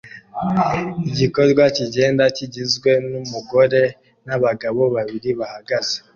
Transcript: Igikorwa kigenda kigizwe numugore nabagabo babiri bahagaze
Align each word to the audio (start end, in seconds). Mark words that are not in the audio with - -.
Igikorwa 1.11 1.63
kigenda 1.75 2.23
kigizwe 2.35 2.91
numugore 3.11 3.81
nabagabo 4.25 4.81
babiri 4.95 5.29
bahagaze 5.39 5.95